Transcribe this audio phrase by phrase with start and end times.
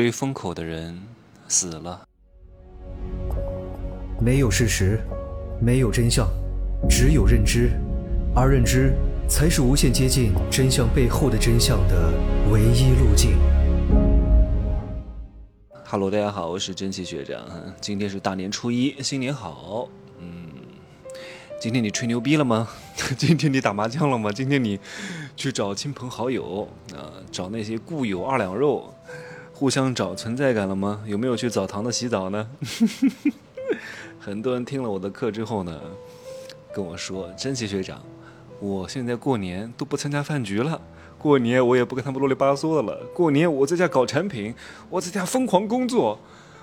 [0.00, 0.98] 追风口的人
[1.46, 2.08] 死了。
[4.18, 4.98] 没有事实，
[5.60, 6.26] 没有真相，
[6.88, 7.72] 只有认知，
[8.34, 8.94] 而认知
[9.28, 12.14] 才是无限接近真相背后的真相的
[12.50, 13.36] 唯一路径。
[15.84, 17.38] Hello，大家好，我是真气学长。
[17.78, 19.86] 今天是大年初一，新年好。
[20.18, 20.48] 嗯，
[21.60, 22.66] 今天你吹牛逼了吗？
[23.18, 24.32] 今天你打麻将了吗？
[24.32, 24.80] 今天你
[25.36, 28.94] 去找亲朋好友啊，找那些故友二两肉。
[29.60, 31.02] 互相找存在感了吗？
[31.04, 32.48] 有没有去澡堂子洗澡呢？
[34.18, 35.78] 很多人听了我的课之后呢，
[36.72, 38.02] 跟我说：“珍惜学长，
[38.58, 40.80] 我现在过年都不参加饭局了，
[41.18, 44.54] 过年我也不跟他们啰里吧嗦的了，过年我在家搞产品，
[44.88, 46.18] 我在家疯狂工作。”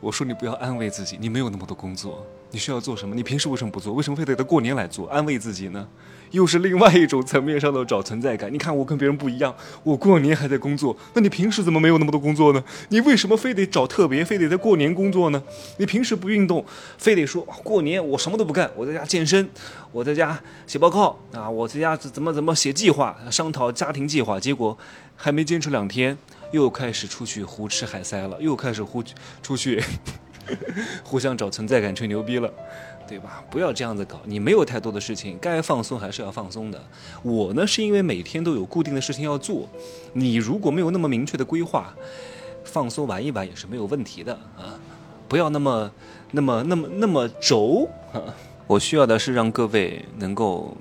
[0.00, 3.14] 我说：“你不要安慰自己，你没有那么多工作。”你需要做什么？
[3.14, 3.92] 你平时为什么不做？
[3.92, 5.08] 为什么非得在过年来做？
[5.08, 5.86] 安慰自己呢？
[6.30, 8.52] 又是另外一种层面上的找存在感。
[8.52, 12.62] 你看我跟别人不一样，我过年还在工作，那你平时怎么没有那么多工作呢？
[12.90, 15.42] 你为什么非得找特别，非得在过年工作呢？
[15.78, 16.64] 你平时不运动，
[16.98, 19.48] 非得说过年我什么都不干，我在家健身，
[19.90, 24.76] 我在家写报告啊，我在家怎么怎么写计划，商讨家庭计划，结果
[25.16, 26.16] 还没坚持两天，
[26.52, 29.02] 又开始出去胡吃海塞了，又开始胡
[29.42, 29.82] 出去。
[31.04, 32.52] 互相找存在感、吹牛逼了，
[33.06, 33.44] 对吧？
[33.50, 34.20] 不要这样子搞。
[34.24, 36.82] 你没有太多的事情，该放松还是要放松的。
[37.22, 39.68] 我呢，是因为每天都有固定的事情要做。
[40.12, 41.94] 你如果没有那么明确的规划，
[42.64, 44.78] 放松玩一玩也是没有问题的啊。
[45.28, 45.90] 不要那么、
[46.32, 48.22] 那么、那么、那么轴啊。
[48.66, 50.76] 我需要的是让各位能够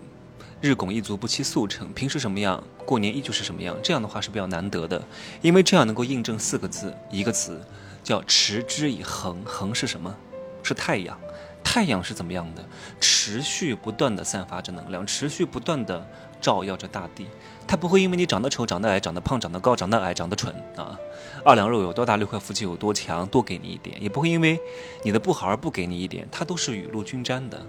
[0.60, 1.92] 日拱一卒、不期速成。
[1.94, 3.76] 平时什么样，过年依旧是什么样。
[3.82, 5.02] 这样的话是比较难得的，
[5.42, 7.60] 因为这样能够印证四个字，一个词。
[8.08, 10.16] 叫持之以恒，恒是什么？
[10.64, 11.20] 是太阳。
[11.62, 12.64] 太阳是怎么样的？
[13.02, 16.08] 持续不断的散发着能量，持续不断的
[16.40, 17.28] 照耀着大地。
[17.68, 20.98] 它不会因为你长得丑、长得矮、长得胖、长得高、长得矮、长得蠢啊，
[21.44, 24.58] 二两肉有多大，六块腹肌有多强，多给你一点，也不会因为
[25.04, 26.26] 你的不好而不给你一点。
[26.32, 27.62] 它都是雨露均沾的，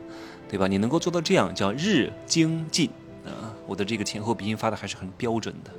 [0.49, 0.69] 对吧？
[0.69, 2.89] 你能够做到这样，叫日精进
[3.25, 3.53] 啊。
[3.67, 5.73] 我的这个前后鼻音发的还是很标准的，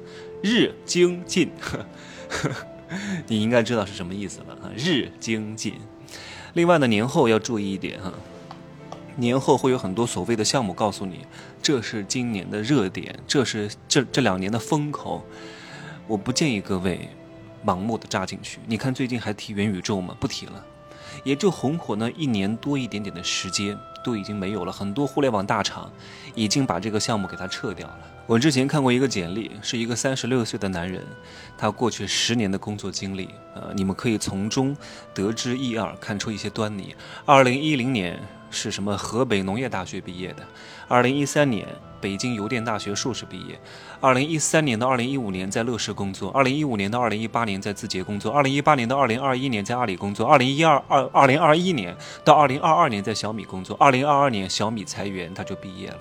[0.44, 1.50] 日精进。
[3.28, 4.72] 你应该知道是什么意思了啊！
[4.76, 5.76] 日精进。
[6.54, 8.12] 另外呢，年后要注意一点哈，
[9.18, 11.26] 年后会有很多所谓的项目告诉你，
[11.62, 15.24] 这是今年的热点，这是这这两年的风口。
[16.08, 17.10] 我不建议各位
[17.64, 18.60] 盲目的扎进去。
[18.66, 20.18] 你看最近还提元宇宙吗？
[20.20, 20.66] 不提了。
[21.24, 24.72] 也就红火呢一年多一点点的时间，都已经没有了。
[24.72, 25.92] 很多互联网大厂
[26.36, 27.98] 已经把这个项目给它撤掉了。
[28.26, 31.04] 我之前看过一个简历，是一个三十六岁的男人，
[31.58, 34.76] 他过去十年的工作经历，呃，你们可以从中
[35.14, 36.96] 得知一二，看出一些端倪。
[37.26, 38.20] 二零一零年。
[38.52, 38.98] 是什么？
[38.98, 40.38] 河北农业大学毕业的，
[40.88, 41.68] 二零一三年
[42.02, 43.60] 北京邮电大学硕士毕业，
[44.00, 56.00] 二零一三年到二零一五年在乐视工作，二零一五年到二零一八年在字节工作，二零一八年到二零二一年在阿里工作，二零一二二二零二一年到二零二二年在小米工作，二零二二年小米裁员他就毕业了。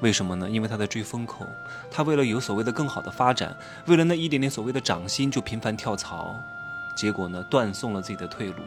[0.00, 0.48] 为什么呢？
[0.48, 1.46] 因为他在追风口，
[1.90, 3.54] 他为了有所谓的更好的发展，
[3.86, 6.34] 为了那一点点所谓的涨薪就频繁跳槽。
[6.96, 8.62] 结果呢，断送了自己的退路。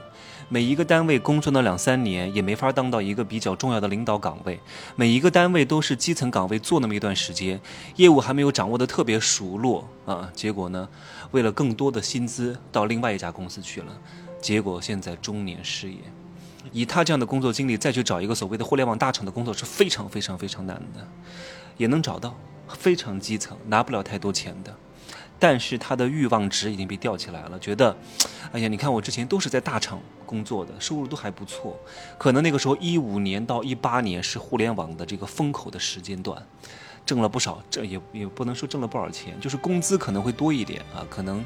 [0.49, 4.59] 每一个单位工作了两三年，也没法当到一个比较重要的领导岗位。
[4.95, 7.59] 每一个单位都是基层岗位，做那么一段时间，
[7.95, 10.29] 业务还没有掌握的特别熟络啊。
[10.33, 10.87] 结果呢，
[11.31, 13.97] 为了更多的薪资，到另外一家公司去了。
[14.41, 15.97] 结果现在中年失业。
[16.71, 21.05] 以他这样的工作经历，再去找一个所谓的互联网大厂的工作是非常非常非常难的，
[21.75, 22.33] 也能找到，
[22.69, 24.73] 非常基层，拿不了太多钱的。
[25.39, 27.95] 但是他的欲望值已经被吊起来了，觉得，
[28.51, 31.77] 哎呀，你看我之前都是在大厂工作的，收入都还不错，
[32.17, 36.41] 可能那个时候一五年到一八年是互联网的这个风口的时间段，
[37.05, 41.43] 挣了不少，这也也不能说挣了不少钱，就是工资可能会多一点啊，可能。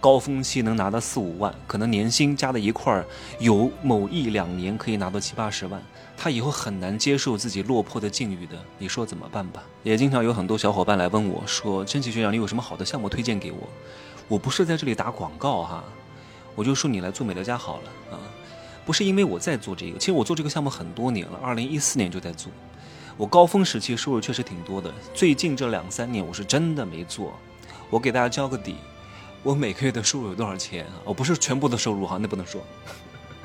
[0.00, 3.04] 高峰期能拿到四五万，可能年薪加在一块儿
[3.40, 5.82] 有某一两年可以拿到七八十万，
[6.16, 8.56] 他以后很难接受自己落魄的境遇的。
[8.78, 9.62] 你说怎么办吧？
[9.82, 13.68] 也经常有很多小伙伴来问我说：“真奇学长，你有什么好的项目推荐给我？”
[14.28, 15.82] 我不是在这里打广告哈，
[16.54, 18.20] 我就说你来做美乐家好了啊。
[18.86, 22.52] 不是因为我在做这个，其实我做这个项目很多年了，二零一四年就在做。
[23.16, 27.32] 我高峰时期收入确实挺多的，最近这两三年我是真的没做。
[27.90, 28.76] 我给大家交个底。
[29.48, 31.00] 我每个月的收入有多少钱啊？
[31.04, 32.62] 我不是全部的收入哈，那不能说，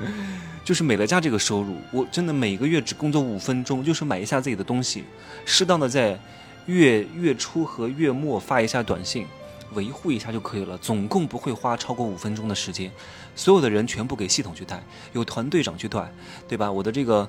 [0.62, 5.04] 就是美乐家这个收入，我真的每个月只工作五分钟，就是买一下自己的东西，
[5.46, 6.20] 适当的在
[6.66, 9.26] 月月初和月末发一下短信，
[9.72, 12.92] 维护一下就可以了，总共不会花超过五分钟的时间，
[13.34, 14.84] 所有的人全部给系统去带，
[15.14, 16.12] 有团队长去带，
[16.46, 16.70] 对吧？
[16.70, 17.26] 我的这个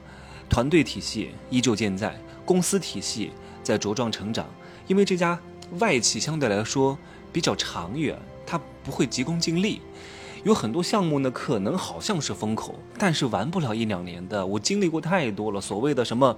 [0.49, 2.13] 团队体系依旧健在，
[2.43, 3.31] 公司体系
[3.63, 4.45] 在茁壮成长，
[4.87, 5.39] 因为这家
[5.79, 6.97] 外企相对来说
[7.31, 8.19] 比较长远。
[8.45, 9.81] 他不会急功近利，
[10.43, 14.45] 有很多项目呢，可能好像是风口，但是玩不了一两年的。
[14.45, 16.37] 我经历过太多了，所谓的什么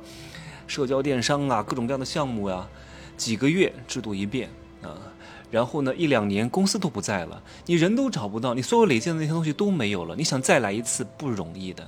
[0.66, 2.68] 社交电商啊，各种各样的项目呀，
[3.18, 4.50] 几个月制度一变
[4.82, 4.96] 啊，
[5.52, 11.88] 然后呢一两年公司都不在了，你人都找不到，你所有累积的那些东西都没有了，你想再来一次不容易的。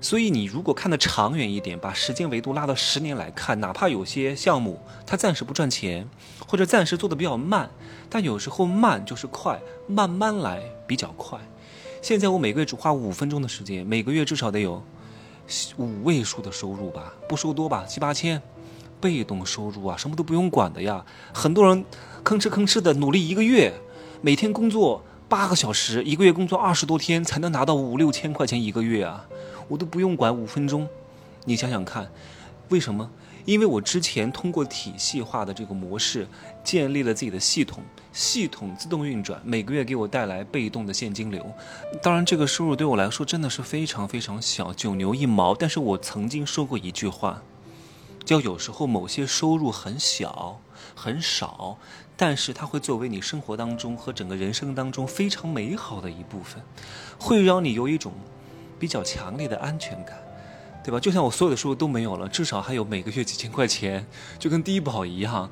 [0.00, 6.08] 所以你如果看得长远一点，把时间维度拉到十年来看，哪怕有些项目它暂时不赚钱，
[6.46, 7.70] 或者暂时做的比较慢。
[8.08, 11.38] 但有时候慢就是快，慢慢来比较快。
[12.02, 14.82] 现在我每个月只花五分钟的时间，每个月至少得有
[15.76, 18.40] 五位数的收入吧，不说多吧，七八千，
[19.00, 21.04] 被动收入啊，什么都不用管的呀。
[21.34, 21.84] 很多人
[22.24, 23.74] 吭哧吭哧的努力一个月，
[24.22, 29.26] 每天工作八个小时，一个月工作二十多天才能拿到五六千块钱一个月啊，
[29.70, 30.88] 我都不用管五分钟，
[31.44, 32.10] 你想想看，
[32.70, 33.08] 为什么？
[33.44, 36.26] 因为我之前通过体系化的这个模式
[36.64, 37.82] 建立了自己的系统，
[38.12, 41.54] 系统自动运转，每个月给我带来被动的现金流。
[42.02, 45.54] 当然，这个收入对我来说真的是非常非常小，九牛一毛。
[45.54, 47.42] 但是我曾经说过一句话，
[48.24, 50.60] 叫有时候某些收入很小
[50.96, 51.78] 很少，
[52.16, 56.60] 但是它会作为你生活当中和整个人生当中非常美好的一部分，
[57.18, 58.12] 会让你有一种
[58.80, 60.18] 比较强烈的安全感。
[60.82, 60.98] 对吧？
[60.98, 64.06] 就像我所有的收入都没有了，至少还有每个月几千块钱，
[64.38, 65.50] 就跟低保一样，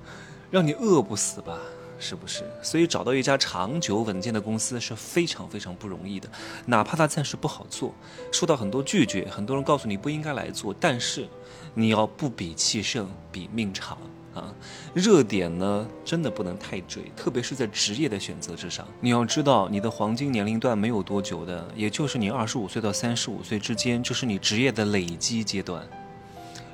[0.50, 1.58] 让你饿不死吧？
[2.00, 2.44] 是不是？
[2.62, 6.26] 所以找到一家长久稳健的公司是非常非常不容易的，
[6.64, 7.92] 哪怕它暂时不好做，
[8.32, 11.28] 受到很多拒绝，很多人告诉你不应该来做，但是
[11.74, 13.98] 你要不比气盛，比命长。
[14.38, 14.54] 啊，
[14.94, 18.86] 热点呢，真的不能太追，特别是在职业的选择之上。
[19.00, 25.84] 你要知道，你的黄金年龄段没有多久的，也就是你二十五岁到三十五岁之间，这是你职业的累积阶段。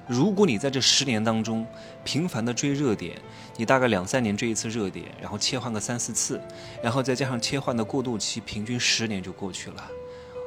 [0.06, 1.66] 如果你在这十年当中
[2.04, 3.16] 频繁的追热点，
[3.56, 6.38] 你大概两三年追一次热点，然后切换个三四次，
[6.82, 9.88] 然后再加上切换的过渡期，平均十年就过去了。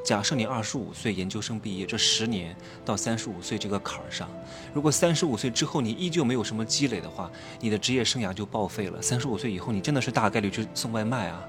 [0.08, 2.56] 假设你二十五岁研究生毕业，这十年
[2.86, 4.30] 到三十五岁这个坎儿上，
[4.74, 9.02] 如果三十五岁之后你依旧没有什么积累的话，你的职业生涯就报废了。
[9.02, 11.44] 三十五岁以后，你真的是大概率去送外卖啊，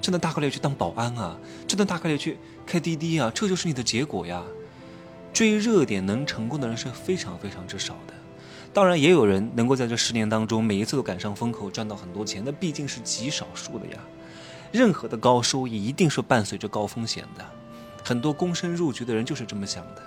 [0.00, 4.40] 真的大概率去当保安啊，真的大概率去开滴滴啊，这就是你的结果呀。
[5.32, 8.14] 追热点能成功的人是非常非常之少的，
[8.72, 13.98] 当然也有人能够在这十年当中每一次都赶上风口赚到很多钱，那毕竟是极少数的呀。
[14.70, 17.44] 任何的高收益一定是伴随着高风险的。
[18.04, 20.02] 很多躬身入局的人就是这么想的，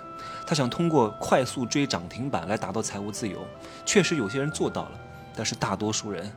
[0.46, 3.44] 他想通过快速追涨停板来达到财务自由。
[3.84, 5.00] 确实有些人做到了，
[5.34, 6.32] 但是大多数人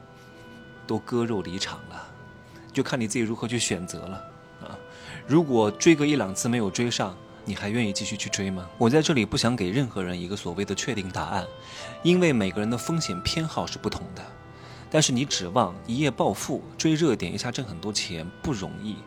[0.88, 2.08] 都割肉离场了，
[2.74, 4.24] 就看你自己如何去选择了
[4.62, 4.78] 啊！
[5.28, 7.16] 如果追个一两次没有追上，
[7.46, 8.68] 你还愿意继续去追吗？
[8.80, 11.46] 我在这里不想给任何人一个所谓的确定答案，
[12.02, 14.24] 因为每个人的风险偏好是不同的。
[14.90, 18.98] 但是你指望一夜暴富、追热点一下挣很多钱不容易。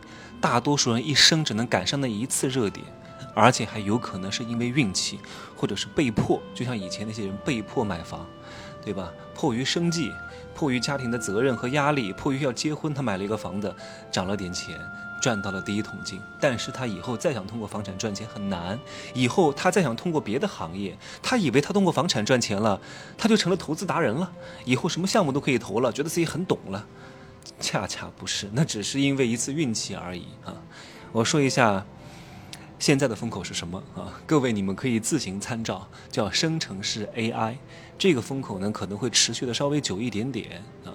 [0.45, 2.85] 大多数人一生只能赶上那一次热点，
[3.33, 5.19] 而且还有可能是因为运气，
[5.55, 6.39] 或者是被迫。
[6.53, 8.27] 就像以前那些人被迫买房，
[8.83, 9.11] 对吧？
[9.33, 10.13] 迫于生计，
[10.53, 13.75] 迫于家庭的责任和压力，迫于要结婚，他买了一个房子，
[14.11, 14.79] 涨了点钱，
[15.19, 16.21] 赚到了第一桶金。
[16.39, 18.79] 但是他以后再想通过房产赚钱很难。
[19.15, 22.79] 以后他再想通过别的行业，他以为他通过房产赚钱了，
[23.17, 24.31] 他就成了投资达人了，
[24.63, 26.85] 以后什么项目都可以投了，觉得自己很懂了。
[27.59, 30.55] 恰恰不是，那只是因为一次运气而已啊！
[31.11, 31.85] 我说一下
[32.77, 34.19] 现在的风口是什么啊？
[34.25, 37.55] 各位你们可以自行参照，叫生成式 AI。
[37.97, 40.91] 这个风口呢可能会持续的稍微久一点点啊，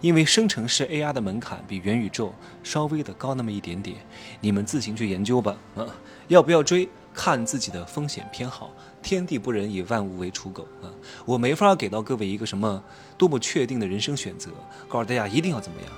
[0.00, 3.96] 因为生成式 AI 的门槛比元宇宙稍微的高那么一点点，
[4.40, 5.84] 你们自行去研究吧啊！
[6.28, 8.72] 要不要追，看自己的风险偏好。
[9.02, 10.88] 天地不仁，以万物为刍狗啊！
[11.26, 12.82] 我没法给到各位一个什么
[13.18, 14.50] 多么确定的人生选择，
[14.88, 15.90] 告诉大家一定要怎么样。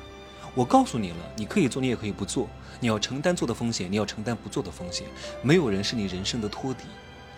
[0.57, 2.49] 我告诉你了，你可以做，你也可以不做。
[2.81, 5.07] 你要承担做的风险，你要承担不做的风险。
[5.43, 6.85] 没有人是你人生的托底，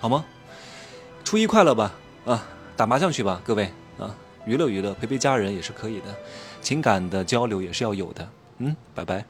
[0.01, 0.25] 好吗？
[1.25, 1.93] 初一快乐吧！
[2.25, 2.47] 啊，
[2.77, 4.15] 打麻将去吧，各位啊，
[4.47, 6.15] 娱乐娱乐，陪陪家人也是可以的，
[6.63, 8.29] 情感的交流也是要有的。
[8.59, 9.25] 嗯，拜拜。